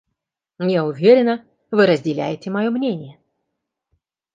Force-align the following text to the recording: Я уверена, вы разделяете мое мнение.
Я 0.75 0.83
уверена, 0.83 1.45
вы 1.69 1.85
разделяете 1.85 2.49
мое 2.49 2.71
мнение. 2.71 3.19